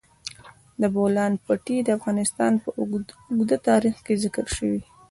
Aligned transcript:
د 0.81 0.83
بولان 0.95 1.33
پټي 1.45 1.77
د 1.83 1.89
افغانستان 1.97 2.53
په 2.63 2.69
اوږده 2.79 3.57
تاریخ 3.67 3.95
کې 4.05 4.13
ذکر 4.23 4.45
شوی 4.55 4.75
دی. 4.81 4.87